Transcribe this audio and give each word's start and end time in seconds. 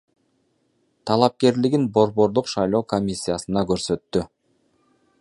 талапкерлигин 1.09 1.85
Борбордук 1.97 2.51
шайлоо 2.55 2.83
комиссиясына 2.95 3.67
көрсөттү. 3.75 4.29